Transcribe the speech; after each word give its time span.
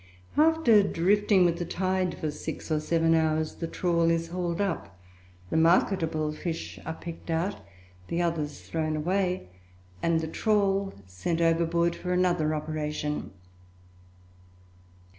After 0.35 0.81
drifting 0.81 1.45
with 1.45 1.59
the 1.59 1.65
tide 1.65 2.17
for 2.17 2.31
six 2.31 2.71
or 2.71 2.79
seven 2.79 3.13
hours 3.13 3.53
the 3.57 3.67
trawl 3.67 4.09
is 4.09 4.29
hauled 4.29 4.59
up, 4.59 4.99
the 5.51 5.57
marketable 5.57 6.31
fish 6.31 6.79
are 6.87 6.95
picked 6.95 7.29
out, 7.29 7.61
the 8.07 8.19
others 8.19 8.61
thrown 8.61 8.95
away, 8.95 9.49
and 10.01 10.19
the 10.19 10.27
trawl 10.27 10.91
sent 11.05 11.39
overboard 11.39 11.95
for 11.95 12.13
another 12.13 12.55
operation. 12.55 13.29